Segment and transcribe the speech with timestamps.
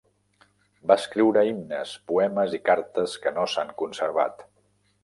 [0.91, 4.45] Va escriure himnes, poemes i cartes que no s'han conservat.